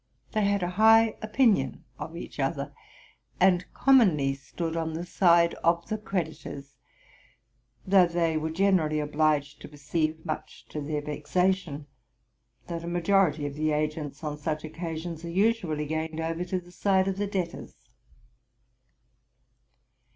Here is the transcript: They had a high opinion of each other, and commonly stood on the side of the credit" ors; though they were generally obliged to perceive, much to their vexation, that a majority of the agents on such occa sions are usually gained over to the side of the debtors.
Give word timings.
They 0.31 0.45
had 0.45 0.63
a 0.63 0.67
high 0.81 1.15
opinion 1.21 1.83
of 1.99 2.17
each 2.17 2.39
other, 2.39 2.73
and 3.39 3.71
commonly 3.75 4.33
stood 4.33 4.75
on 4.75 4.93
the 4.95 5.05
side 5.05 5.53
of 5.63 5.89
the 5.89 5.97
credit" 5.99 6.43
ors; 6.47 6.75
though 7.85 8.07
they 8.07 8.35
were 8.35 8.49
generally 8.49 8.99
obliged 8.99 9.61
to 9.61 9.67
perceive, 9.67 10.25
much 10.25 10.65
to 10.69 10.81
their 10.81 11.03
vexation, 11.03 11.85
that 12.65 12.83
a 12.83 12.87
majority 12.87 13.45
of 13.45 13.53
the 13.53 13.73
agents 13.73 14.23
on 14.23 14.39
such 14.39 14.63
occa 14.63 14.97
sions 14.97 15.23
are 15.23 15.29
usually 15.29 15.85
gained 15.85 16.19
over 16.19 16.43
to 16.45 16.59
the 16.59 16.71
side 16.71 17.07
of 17.07 17.17
the 17.17 17.27
debtors. 17.27 17.91